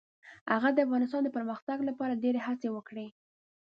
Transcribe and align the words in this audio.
هغه 0.53 0.69
د 0.73 0.77
افغانستان 0.85 1.21
د 1.23 1.29
پرمختګ 1.37 1.77
لپاره 1.89 2.19
ډیرې 2.23 2.39
هڅې 2.47 2.69
وکړې. 2.71 3.07